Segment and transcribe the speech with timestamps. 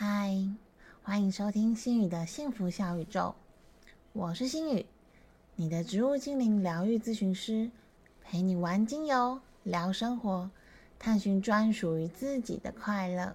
[0.00, 0.32] 嗨，
[1.02, 3.34] 欢迎收听心宇的幸福小宇宙，
[4.12, 4.86] 我是心宇，
[5.56, 7.68] 你的植物精灵疗愈咨询师，
[8.22, 10.48] 陪你玩精油，聊生活，
[11.00, 13.34] 探寻专属于自己的快乐。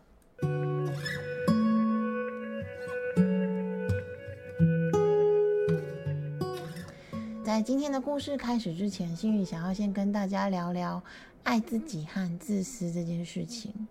[7.43, 11.03] 在今天的故事开始之前，心宇想要先跟大家聊聊
[11.43, 13.85] 爱自己和自私这件事情。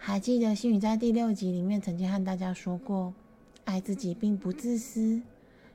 [0.00, 3.12] 还记得心宇在第六集里面曾经和大家说过，
[3.64, 5.20] 爱自己并不自私，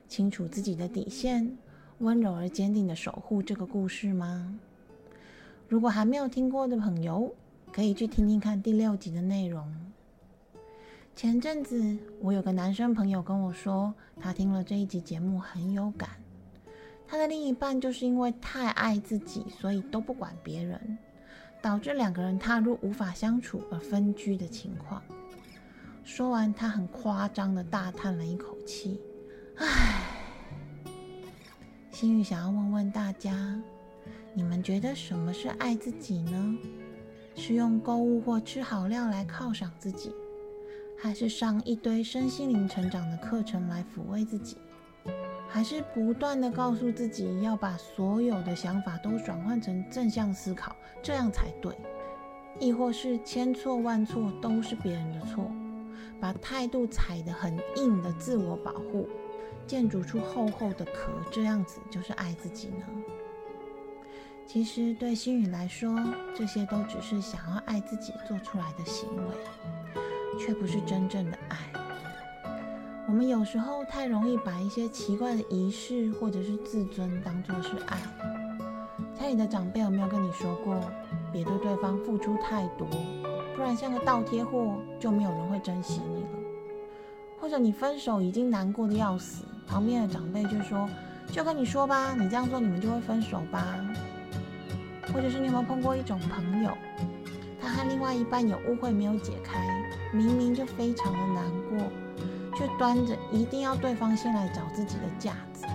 [0.08, 1.56] 清楚自己的底线，
[1.98, 4.58] 温柔而坚定的守护这个故事吗？
[5.68, 7.32] 如果还没有听过的朋友，
[7.70, 9.72] 可以去听听看第六集的内容。
[11.14, 16.08] 前阵子我有个男生朋友跟我说，他听了这一集节目很有感，
[17.06, 20.98] 他的另一半就是因为太爱自己，所以都不管别人。
[21.64, 25.02] 导致两个人踏入无法相处而分居的情况。
[26.04, 29.00] 说完，他很夸张的大叹了一口气
[29.56, 30.04] ：“唉。”
[31.90, 33.58] 心雨想要问问大家，
[34.34, 36.58] 你们觉得什么是爱自己呢？
[37.34, 40.12] 是用购物或吃好料来犒赏自己，
[41.00, 44.58] 还是上一堆身心灵成长的课程来抚慰自己？
[45.54, 51.72] 还是不断的告诉自己要把所有的想法都转换成正向思考，这样才对；
[52.58, 55.48] 亦或是千错万错都是别人的错，
[56.20, 59.08] 把态度踩得很硬的自我保护，
[59.64, 62.84] 建筑出厚厚的壳，这样子就是爱自己呢？
[64.44, 65.96] 其实对心宇来说，
[66.34, 69.22] 这些都只是想要爱自己做出来的行为，
[70.36, 71.83] 却不是真正的爱。
[73.06, 77.98] 我们有时候太容易把一些奇怪的仪式或者是自尊当做是爱。
[79.14, 80.80] 家里的长辈有没有跟你说过，
[81.30, 82.86] 别对对方付出太多，
[83.54, 86.28] 不然像个倒贴货，就没有人会珍惜你了。
[87.38, 90.88] 或者你分手已经难过的要死，旁边的长辈就说，
[91.30, 93.78] 就跟你说吧，你这样做你们就会分手吧。
[95.12, 96.70] 或者是你有没有碰过一种朋友，
[97.60, 99.60] 他和另外一半有误会没有解开，
[100.12, 101.86] 明明就非常的难过。
[102.56, 105.66] 却端着一定要对方先来找自己的架子，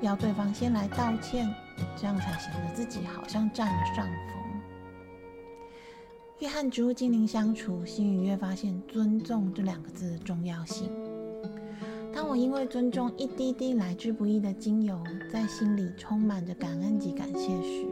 [0.00, 1.48] 要对方先来道歉，
[1.96, 4.14] 这样才显得自己好像占了上风。
[6.38, 10.90] 越和植物精灵相处，心宇越发现尊重这两个字的重要性。
[12.14, 14.98] 当我因为尊重一滴滴来之不易的精油，
[15.30, 17.86] 在心里充满着感恩及感谢时，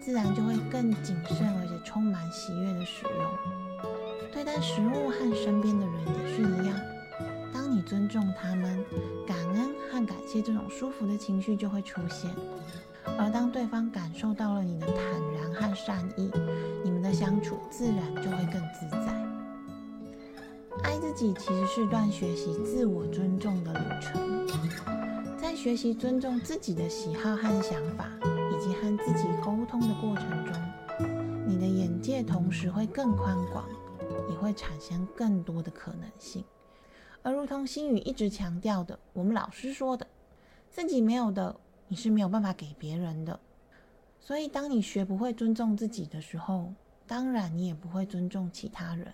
[0.00, 3.90] 自然就会更谨慎而且充满喜悦的使用。
[4.32, 6.93] 对待食物和身边的人也是一样。
[7.64, 8.84] 当你尊重他们，
[9.26, 12.30] 感恩和感谢这种舒服的情绪就会出现。
[13.16, 14.98] 而当对方感受到了你的坦
[15.32, 16.30] 然和善意，
[16.84, 19.14] 你们的相处自然就会更自在。
[20.82, 24.46] 爱自己其实是段学习自我尊重的旅程，
[25.38, 28.10] 在学习尊重自己的喜好和想法，
[28.52, 30.54] 以及和自己沟通的过程中，
[31.46, 33.64] 你的眼界同时会更宽广，
[34.28, 36.44] 也会产生更多的可能性。
[37.24, 40.06] 而如同心语一直强调的，我们老师说的，
[40.70, 41.56] 自己没有的，
[41.88, 43.40] 你是没有办法给别人的。
[44.20, 46.74] 所以，当你学不会尊重自己的时候，
[47.06, 49.10] 当然你也不会尊重其他人，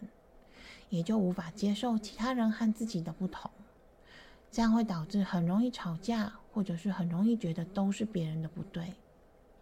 [0.88, 3.48] 也就无法接受其他人和自己的不同。
[4.50, 8.92] 这样会导致很容易吵架，或者是很容易觉得都是别人的不对，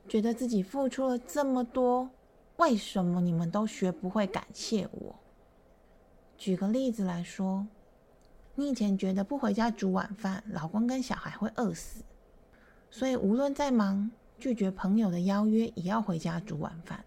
[0.09, 2.09] 觉得自己付出了这么多，
[2.57, 5.15] 为什么你们都学不会感谢我？
[6.39, 7.67] 举个例子来说。
[8.59, 12.03] 你以前觉得不回家煮晚饭，老公跟小孩会饿死，
[12.91, 17.05] 所以无论再忙，拒绝朋友的邀约也要回家煮晚饭。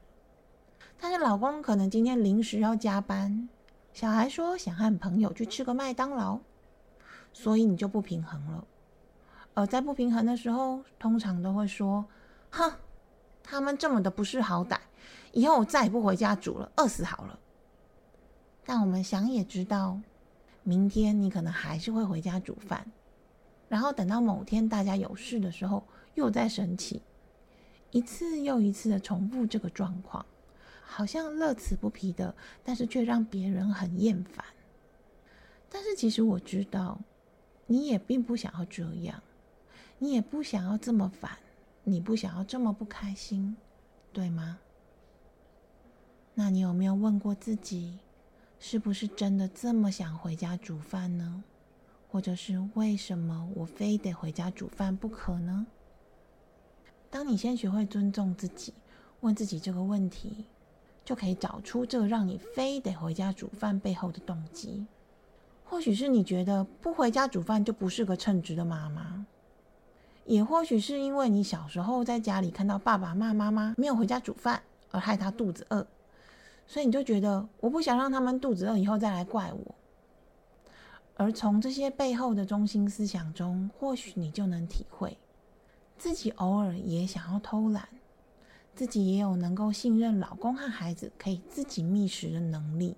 [0.98, 3.50] 但是老公可能今天临时要加班，
[3.92, 6.40] 小孩说想和朋友去吃个麦当劳，
[7.34, 8.66] 所以你就不平衡了。
[9.54, 12.06] 而在不平衡的时候，通常都会说
[12.50, 12.72] ：“哼，
[13.44, 14.78] 他们这么的不识好歹，
[15.34, 17.38] 以后我再也不回家煮了，饿死好了。”
[18.64, 20.00] 但我们想也知道。
[20.64, 22.86] 明天你可能还是会回家煮饭，
[23.68, 27.02] 然后等到某天大家有事的时候又在生气，
[27.90, 30.26] 一次又一次的重复这个状况，
[30.84, 34.46] 好像乐此不疲的，但是却让别人很厌烦。
[35.70, 37.00] 但是其实我知道，
[37.66, 39.24] 你也并不想要这样，
[39.98, 41.32] 你也不想要这么烦，
[41.84, 43.56] 你不想要这么不开心，
[44.14, 44.60] 对吗？
[46.36, 48.00] 那你有没有问过自己？
[48.64, 51.44] 是不是真的这么想回家煮饭呢？
[52.08, 55.66] 或者是为什么我非得回家煮饭不可呢？
[57.10, 58.72] 当你先学会尊重自己，
[59.22, 60.46] 问自己这个问题，
[61.04, 64.86] 就可以找出这个让你非得回家煮饭背后的动机。
[65.64, 69.26] 或许是你觉得不回家煮饭就不是个称职的妈妈，
[70.26, 74.62] 也或许是因为你小时候在家里看到爸爸骂妈妈没有回家煮饭，
[74.92, 75.88] 而害他肚子饿，
[76.72, 79.76] 所以你就觉得我不想让他们肚子饿，以后再来怪我。
[81.18, 85.18] 而从这些背后的中心思想中，或许你就能体会，
[85.98, 87.90] 自己偶尔也想要偷懒，
[88.74, 92.96] 自己也有能够信任老公和孩子可以自己觅食的能力。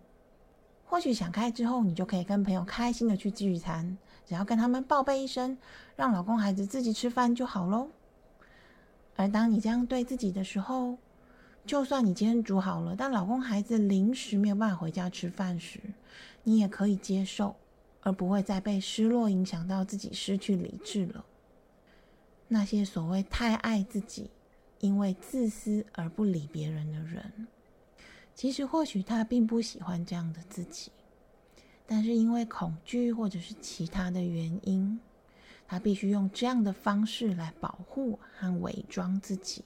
[0.86, 5.58] 或许想开之后，你就可以跟朋友开心的去聚餐，只要跟他们报备一声，
[5.96, 7.88] 让老公孩子自己吃饭就好喽。
[9.16, 10.96] 而当你这样对自己的时候，
[11.66, 15.80] 就算你今天煮好了，但老公孩子临时没有办法回家吃饭时，
[16.44, 17.56] 你也可以接受。
[18.06, 21.24] 而不会再被失落影响到自己失去理智了。
[22.50, 24.30] 那些所谓太爱自己，
[24.82, 27.48] 因为自私而不理别人的人，
[28.36, 30.92] 其实或许他并不喜欢这样的自己，
[31.88, 35.00] 但是因为恐惧或者是其他的原因，
[35.66, 39.64] 他必须用这样的方式来保护和伪装自己。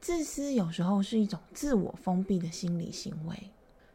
[0.00, 3.50] 自私有时候是一种自我封闭的心理行为，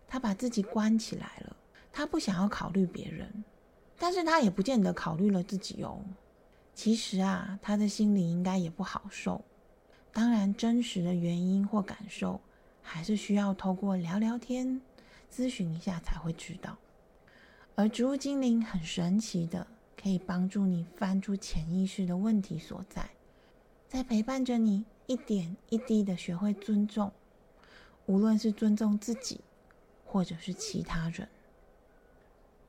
[0.07, 1.55] 他把自己关起来了。
[1.91, 3.43] 他不想要考虑别人，
[3.97, 6.03] 但是他也不见得考虑了自己哦。
[6.73, 9.43] 其实啊，他的心里应该也不好受。
[10.11, 12.41] 当然，真实的原因或感受，
[12.81, 14.81] 还是需要透过聊聊天、
[15.31, 16.77] 咨询一下才会知道。
[17.75, 19.65] 而植物精灵很神奇的，
[19.95, 23.07] 可以帮助你翻出潜意识的问题所在，
[23.87, 27.11] 在陪伴着你一点一滴的学会尊重，
[28.05, 29.41] 无论是尊重自己，
[30.05, 31.27] 或者是其他人。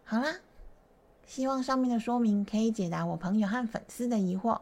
[0.05, 0.37] 好啦，
[1.27, 4.61] 希望上面的说明可以解答我朋友和粉丝的疑惑。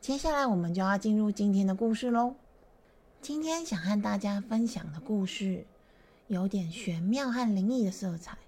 [0.00, 2.34] 接下来我们就要进入今天的故事喽。
[3.20, 5.66] 今天想和大家分享的故事
[6.28, 8.38] 有点玄妙和灵异的色彩，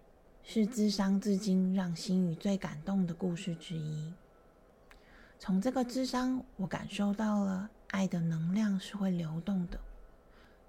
[0.44, 4.12] 是自伤至今让心宇最感动的故事之一。
[5.38, 9.80] 从这个智商，我感受到了爱的能量是会流动的，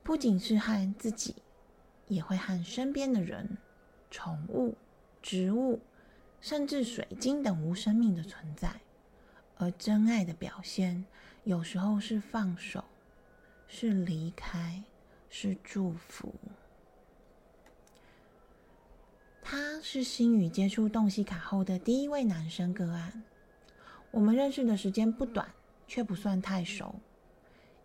[0.03, 1.35] 不仅是和自己，
[2.07, 3.57] 也会和身边的人、
[4.09, 4.75] 宠物。
[5.21, 5.79] 植物，
[6.39, 8.81] 甚至水晶等无生命的存在，
[9.57, 11.05] 而真爱的表现，
[11.43, 12.83] 有时候是放手，
[13.67, 14.83] 是离开，
[15.29, 16.33] 是祝福。
[19.43, 23.23] 他是星宇接触洞悉卡后的第一位男生个案。
[24.09, 25.47] 我们认识的时间不短，
[25.87, 26.95] 却不算太熟。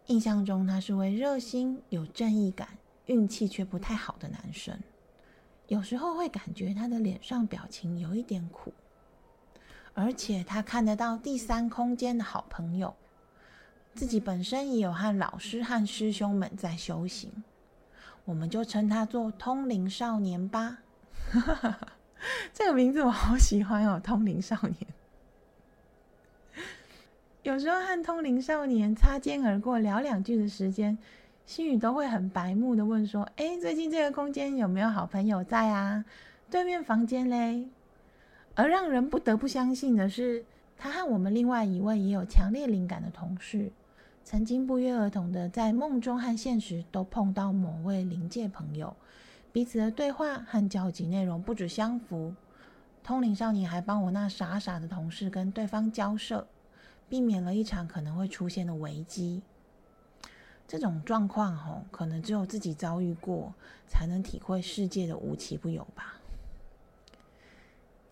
[0.06, 2.69] 印象中，他是位热心、有正义感、
[3.06, 4.79] 运气却不太好的男生。
[5.67, 8.73] 有时候会感觉他的脸上表情有一点苦，
[9.94, 12.94] 而且他看得到第三空间的好朋友，
[13.94, 17.43] 自己本身也有和老师和师兄们在修行，
[18.25, 20.79] 我们就称他做通灵少年吧。
[22.55, 24.76] 这个名字我好喜欢哦，通灵少年。
[27.46, 30.98] 有时候和通灵少年擦肩而过，聊两句的时间。
[31.44, 36.04] 心宇都会很白目的问说：“哎，最近这个空间有没有好朋友在啊？
[36.50, 37.69] 对面房间嘞？”
[38.56, 40.44] 而让人不得不相信的是，
[40.76, 43.70] 他和我们另外一位也有强烈灵感的同事，
[44.25, 48.96] 曾经不约而同的在梦中和现实都碰到某位灵界朋友，
[49.52, 52.34] 彼此的对话和交集内容不止相符。
[53.04, 56.44] 通灵少年还帮我那傻傻的同事跟对方交涉，
[57.08, 59.43] 避免了一场可能会出现的危机。
[60.69, 63.55] 这种状况，吼，可能只有自己遭遇过，
[63.86, 66.20] 才能体会世界的无奇不有吧。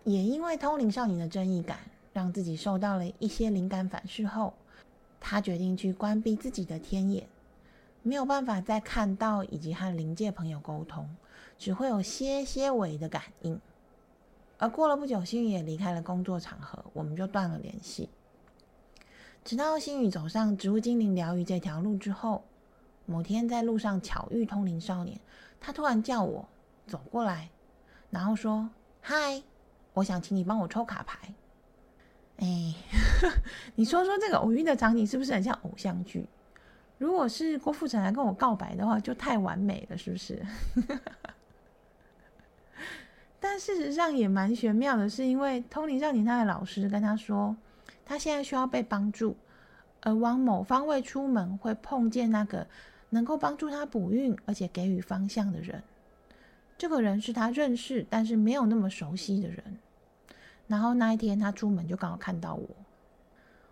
[0.05, 1.79] 也因为通灵少年的正义感，
[2.13, 4.55] 让自己受到了一些灵感反噬后，
[5.19, 7.27] 他决定去关闭自己的天眼，
[8.03, 11.09] 没有办法再看到以及和灵界朋友沟通，
[11.59, 13.59] 只会有些些微的感应。
[14.59, 18.09] 而过了不久，星宇也离开了工作场合，我们就断了联系。
[19.45, 22.43] 直到星宇走上植物精灵疗愈这条路之后，
[23.05, 25.21] 某天在路上巧遇通灵少年，
[25.61, 26.49] 他突然叫我
[26.87, 27.51] 走过来，
[28.09, 28.71] 然后说
[29.03, 29.43] ：“嗨，
[29.93, 31.35] 我想请你帮我抽卡牌。”
[32.41, 32.75] 哎，
[33.77, 36.27] 你说说这个偶遇的场景是不是很像偶像剧？
[36.97, 40.43] 如果是郭富城来跟我告白的话，就太完美了，是不是？
[43.39, 47.55] 但事实上也蛮玄妙的，是因为通灵少年他的老师跟他说。
[48.05, 49.37] 他现在需要被帮助，
[50.01, 52.67] 而往某方位出门会碰见那个
[53.11, 55.83] 能够帮助他补运而且给予方向的人。
[56.77, 59.79] 这个人是他认识但是没有那么熟悉的人。
[60.67, 62.69] 然后那一天他出门就刚好看到我，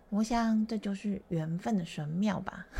[0.09, 2.65] 我想这就是缘分的神妙吧。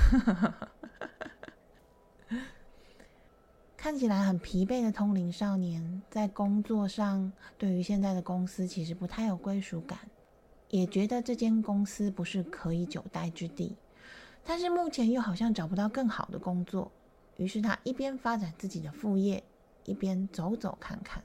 [3.76, 10.00] 看起来很疲惫的通灵少年，在工作上对于现在的公司其实不太有归属感，
[10.74, 13.76] 也觉得这间公司不是可以久待之地。
[14.44, 16.92] 但是目前又好像找不到更好的工作，
[17.38, 19.44] 于是他一边发展自己的副业，
[19.86, 21.24] 一边走走看看。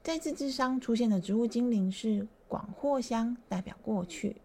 [0.00, 4.36] 在自治商出现的植物精灵是广藿香，代表过去；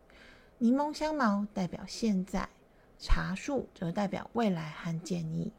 [0.58, 2.50] 柠檬香茅代表现在；
[2.98, 5.54] 茶树则代表未来和建议。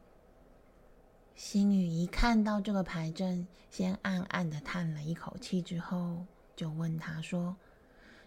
[1.33, 7.55] 星宇一看到这个牌阵，先暗暗的叹了一口气，之后就问他说：“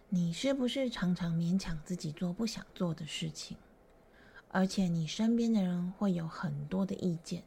[0.08, 3.56] 你是不是常常勉强自己做不想做的事情？
[4.48, 7.42] 而且你身边的人会有很多的意见，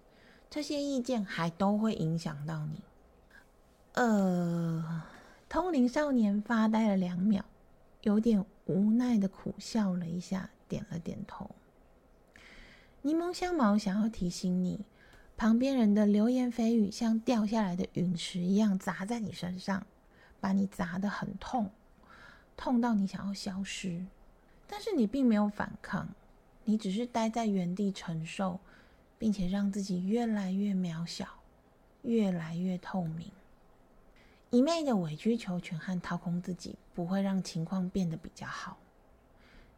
[0.49, 2.81] 这些意见还都会影响到你？”
[3.93, 5.03] 呃，
[5.47, 7.43] 通灵少年发呆了两秒，
[8.01, 11.49] 有点无奈的苦笑了一下，点了点头。
[13.01, 14.85] 柠檬香茅想要提醒你。
[15.37, 19.87] 旁边人的流言蜚语像掉下来的陨石一样砸在你身上，
[20.41, 21.71] 把你砸得很痛，
[22.59, 24.05] 痛到你想要消失，
[24.67, 26.09] 但是你并没有反抗，
[26.65, 28.59] 你只是待在原地承受，
[29.17, 31.25] 并且让自己越来越渺小，
[32.01, 33.31] 越来越透明。
[34.49, 38.75] 一昧的委曲求全和掏空自己，不会让情况变得比较好。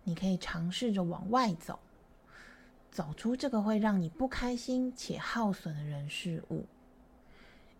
[0.03, 1.77] 你可以尝试着往外走。
[2.89, 6.65] 走出这个会让你不开心且耗损的人事物。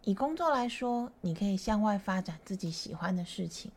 [0.03, 3.72] 以工作来说，你可以向外发展自己喜欢的事情，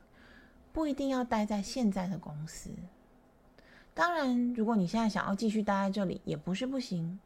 [0.74, 2.68] 不一定要待在现在的公司。
[3.94, 7.20] 当然，如果你现在想要继续待在这里，也不是不行，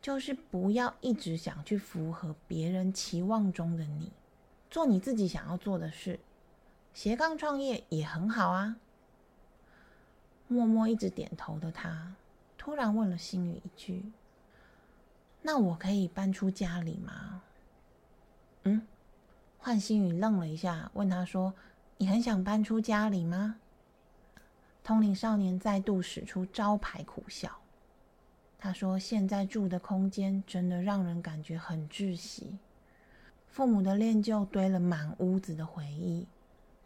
[0.00, 4.12] 就是不要一直想去符合别人期望中的你，
[4.70, 6.20] 做你自己想要做的事。
[6.94, 8.76] 斜杠创业也很好啊。
[10.46, 12.14] 默默一直点头的他。
[12.56, 14.12] 突然问了心宇一句
[15.42, 17.42] ：“那我可以搬出家里吗？”
[18.62, 18.86] 嗯，
[19.58, 21.52] 换心宇愣了一下，问他说
[22.00, 23.56] ：“你很想搬出家里吗？”
[24.82, 27.60] 通灵少年再度使出招牌苦笑，
[28.58, 32.56] 他说：“现在住的空间真的让人感觉很窒息，
[33.50, 36.26] 父母的恋旧堆了满屋子的回忆，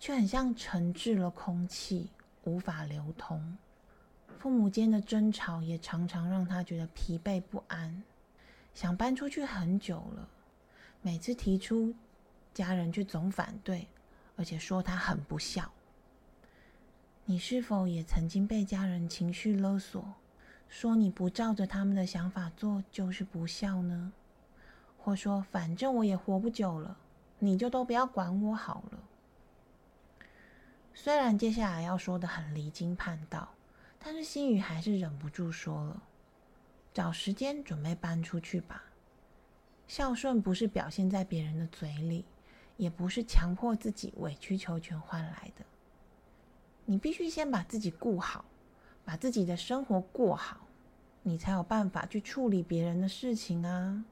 [0.00, 2.10] 却很像沉滞了空气，
[2.42, 3.56] 无法流通。”
[4.40, 8.02] 父母间的争吵也常常让他觉得疲惫不安，
[8.74, 10.28] 想搬出去很久了。
[11.02, 11.94] 每次提出，
[12.52, 13.86] 家人却总反对，
[14.36, 15.72] 而且说他很不孝。
[17.24, 20.14] 你是否也曾经被家人情绪勒索，
[20.68, 24.12] 说你不照着他们的想法做就是不孝呢？
[24.98, 26.96] 或说反正我也活不久了，
[27.38, 28.98] 你就都不要管我好了。
[30.94, 33.50] 虽然接下来要说的很离经叛道。
[34.06, 36.02] 但是心宇还是忍不住说了
[36.92, 38.84] ：“找时间准备搬出去吧。
[39.88, 42.26] 孝顺不是表现在别人的嘴里，
[42.76, 45.64] 也不是强迫自己委曲求全换来的。
[46.84, 48.44] 你必须先把自己顾好，
[49.04, 50.60] 把自己的生活过好，
[51.22, 54.04] 你才有办法去处理别人的事情啊。”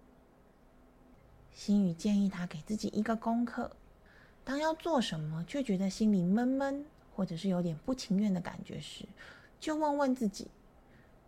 [1.53, 3.71] 心宇建议他给自己一个功课：
[4.43, 9.05] 当要做什么却觉得心里闷闷，或者是有点不情愿的感觉时，
[9.61, 10.49] 就问问自己，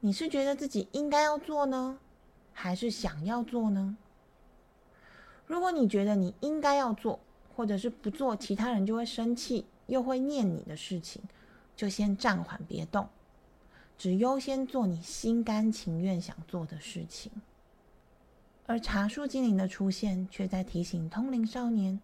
[0.00, 1.99] 你是觉得自己应该要做呢，
[2.55, 3.97] 还是想要做呢？
[5.46, 7.20] 如果你觉得你应该要做，
[7.54, 11.22] 或者是不做，其他人就会生气，又会念你的事情，
[11.76, 13.08] 就先暂缓，别动，
[13.98, 17.30] 只优先做你心甘情愿想做的事情。
[18.66, 22.00] 而茶树精灵的出现，却在提醒通灵少年，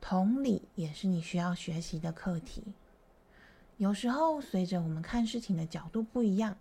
[0.00, 2.62] 同理也是你需要学习的课题。
[3.78, 6.56] 有时候，随着我们看事情的角度不一样，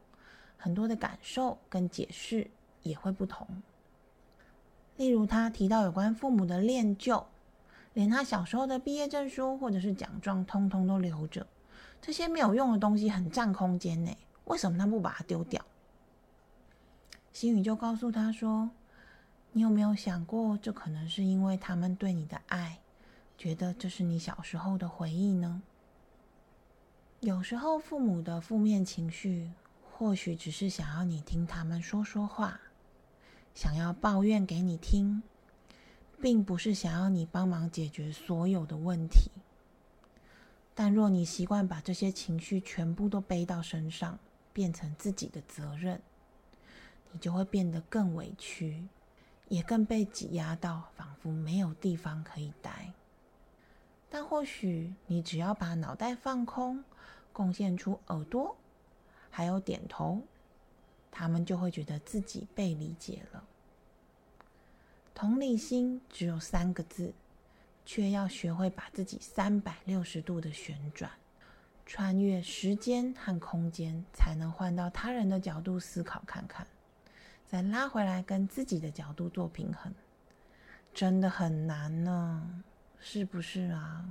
[0.58, 2.50] 很多的感受跟解释
[2.82, 3.46] 也会不同。
[4.98, 7.26] 例如，他提到有关父母的恋旧，
[7.94, 11.48] 连他小时候的毕业证书或者是奖状，通通都留着。
[12.02, 15.64] 这些没有用的东西很占空间呢，为什么他不把它丢掉？
[17.32, 18.70] 心宇就告诉他说
[19.54, 22.80] ：“你有没有想过，这可能是因为他们对你的爱，
[23.38, 25.64] 觉得这是你小时候的回忆呢？”
[27.22, 29.50] 有时候，父母的负面情绪
[29.92, 32.60] 或许只是想要你听他们说说话，
[33.54, 35.22] 想要抱怨给你听，
[36.22, 39.32] 并不是想要你帮忙解决所有的问题。
[40.74, 44.18] 但若你习惯把这些情绪全部都背到身上，
[44.52, 46.02] 变成自己的责任，
[47.12, 48.88] 你就会变得更委屈，
[49.50, 52.94] 也更被挤压到，仿佛没有地方可以待。
[54.10, 56.84] 但或许你只要把脑袋放空。
[57.36, 58.56] 贡献出耳朵，
[59.32, 60.22] 还有点头，
[61.16, 63.44] 他们就会觉得自己被理解了。
[65.14, 67.14] 同理心只有三个字，
[67.86, 71.12] 却要学会把自己三百六十度的旋转，
[71.86, 76.66] 穿越时间和空间，才能换到他人的角度思考看看，
[77.46, 79.94] 再拉回来跟自己的角度做平衡，
[80.96, 82.64] 真的很难呢，
[83.00, 84.04] 是不是啊？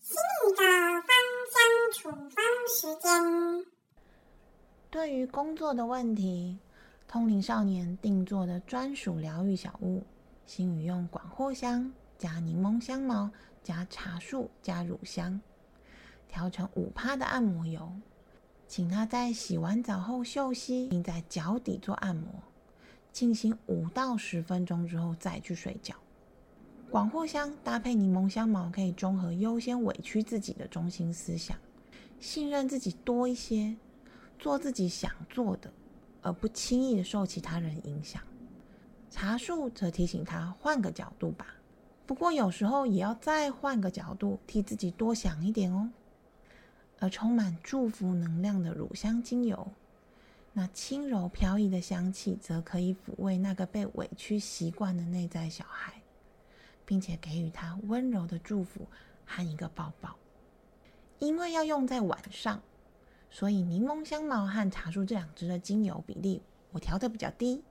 [0.00, 0.16] 心
[0.48, 0.64] 理的
[1.06, 1.08] 芳
[1.54, 1.56] 香
[1.92, 3.77] 处方时间。
[4.90, 6.56] 对于工作的问题，
[7.06, 10.02] 通灵少年定做的专属疗愈小屋，
[10.46, 13.30] 心宇用广藿香加柠檬香茅
[13.62, 15.38] 加茶树加乳香，
[16.26, 17.92] 调成五趴的按摩油，
[18.66, 22.26] 请他在洗完澡后嗅吸，并在脚底做按摩，
[23.12, 25.94] 进行五到十分钟之后再去睡觉。
[26.90, 31.58] 广藿香搭配柠檬香茅，可以中和优先委屈自己的中心思想，
[32.18, 33.76] 信任自己多一些。
[34.38, 35.72] 做自己想做的，
[36.22, 38.22] 而不轻易的受其他人影响。
[39.10, 41.46] 茶树则提醒他换个角度吧，
[42.06, 45.90] 不过有时候也要再换个角度，替自己多想一点哦。
[47.00, 49.66] 而充满祝福能量的乳香精油，
[50.52, 55.94] 那轻柔飘逸的香气，则可以抚慰那个被委屈习惯的内在小孩，
[56.84, 58.86] 并且给予他温柔的祝福
[59.24, 60.14] 和一个抱抱。
[61.18, 62.60] 因为要用在晚上。
[63.30, 66.42] 所以柠檬香茅和茶树这两支的精油比例，
[66.72, 67.62] 我调的比较低。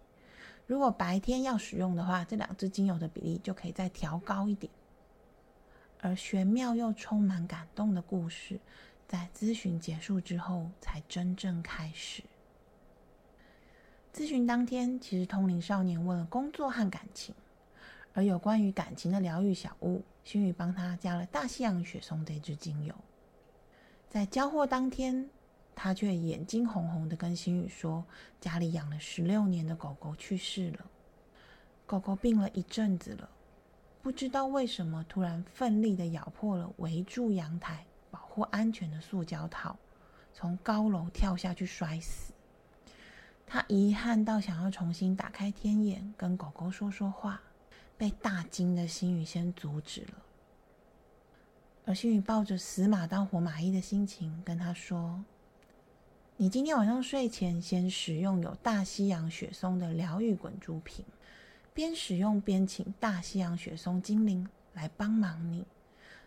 [0.67, 4.71] 如果白天要使用的话，这两支精油的比例就可以再调高一点。
[5.99, 8.59] 而玄妙又充满感动的故事，
[9.07, 12.21] 在咨询结束之后才真正开始。
[14.13, 17.33] 咨询当天，其实通灵少年问了工作和感情，
[18.13, 22.93] 而有关于感情的疗愈小屋，心宇帮他加了大西洋雪松这支精油。
[24.07, 25.29] 在交货当天。
[25.79, 28.03] 他却眼睛红红的跟心宇说
[28.41, 30.85] ：“家里养了十六年的狗狗去世了，
[31.85, 33.29] 狗狗病了一阵子了，
[34.01, 39.77] 不知道为什么突然奋力的咬破了围住阳台、保护安全的塑胶套，
[40.33, 42.33] 从高楼跳下去摔死。
[43.45, 47.39] 他遗憾到想要重新打开天眼跟狗狗说说话，
[47.95, 50.23] 被大惊的心宇先阻止了。
[51.85, 55.23] 而心宇抱着死马当活马医的心情跟他说。”
[56.39, 61.03] 你今天晚上睡前先使用有大西洋雪松的疗愈滚珠瓶，
[61.73, 65.65] 边使用边请大西洋雪松精灵来帮忙你，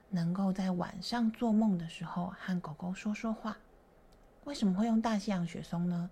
[0.09, 3.57] 能够在晚上做梦的时候和狗狗说说话。
[4.43, 6.11] 为什么会用大西洋雪松呢？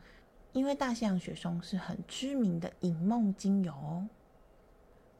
[0.52, 4.08] 因为大西洋雪松是很知名的引梦精油哦。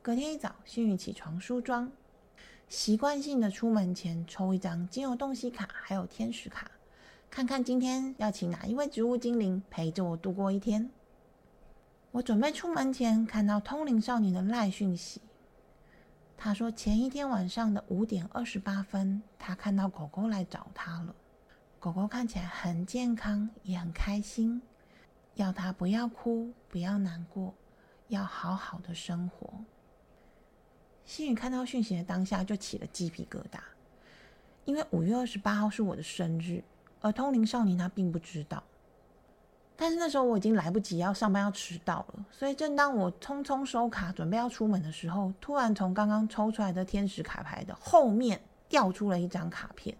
[0.00, 1.90] 隔天一早，幸运起床梳妆，
[2.68, 6.70] 习惯性的出门前抽一张精油洞悉卡，还有天使卡。
[7.30, 10.90] 看看今天要请哪一位植物精灵陪着我度过一天。
[12.10, 15.20] 我准备出门前，看到通灵少年的赖讯息。
[16.36, 21.14] 他说前一天晚上的五点二十八分，他看到狗狗来找他了。
[21.78, 24.60] 狗狗看起来很健康，也很开心，
[25.34, 27.54] 要他不要哭，不要难过，
[28.08, 29.52] 要好好的生活。
[31.04, 33.60] 心宇看到讯息的当下就起了鸡皮疙瘩，
[34.64, 36.64] 因为五月二十八号是我的生日。
[37.00, 38.62] 而通灵少年他并不知道，
[39.76, 42.26] 但是那时候我已经来不及要上班，要迟到了。
[42.32, 49.96] 所以正当我匆匆收卡，准备要出门的时候，突然从刚刚抽出来的天使卡牌的后面掉出了一张卡片，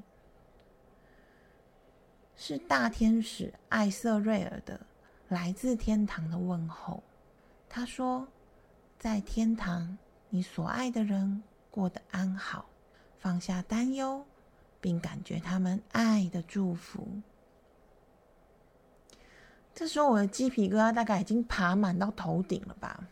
[2.37, 4.81] 是大天使艾瑟瑞尔的
[5.29, 7.03] 来自天堂的问候。
[7.69, 8.27] 他说
[8.99, 9.97] ：“在天堂，
[10.31, 12.67] 你所爱的人过得安好，
[13.19, 14.25] 放下担忧。”
[14.81, 17.07] 并感觉他们爱的祝福。
[19.75, 23.05] 这时候，我的鸡皮疙瘩大概已经爬满到头顶了吧？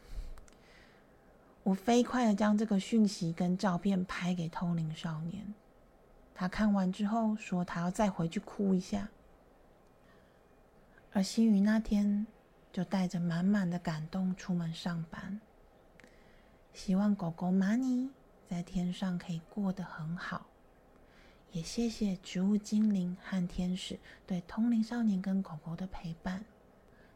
[1.62, 5.54] 我飞快的将这个讯息跟照片拍给通灵少年，
[6.34, 9.08] 他看完之后说他要再回去哭一下。
[11.12, 12.26] 而新宇那天
[12.72, 15.40] 就带着满满的感动出门上班，
[16.72, 18.10] 希望狗狗玛尼
[18.48, 20.46] 在天上可以过得很好。
[21.52, 26.44] 也谢谢植物精灵和天使对通灵少年跟狗狗的陪伴，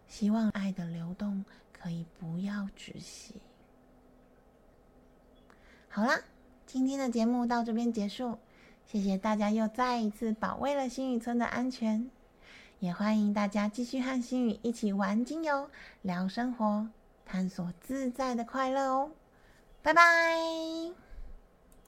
[0.08, 3.34] 希望爱的流动可以不要止息。
[5.88, 6.20] 好啦，
[6.66, 8.38] 今天的节目到这边结束，
[8.86, 12.08] 谢谢大家又再一次保卫了星宇村的安全，
[12.78, 15.68] 也欢迎大家继续和星宇一起玩精油、
[16.02, 16.88] 聊生活、
[17.26, 19.10] 探索自在的快乐哦，
[19.82, 21.09] 拜拜。